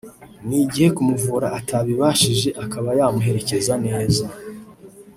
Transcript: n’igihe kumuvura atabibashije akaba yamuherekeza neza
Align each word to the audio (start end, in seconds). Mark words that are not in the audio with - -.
n’igihe 0.47 0.87
kumuvura 0.95 1.47
atabibashije 1.59 2.49
akaba 2.63 2.89
yamuherekeza 2.99 3.73
neza 3.85 4.25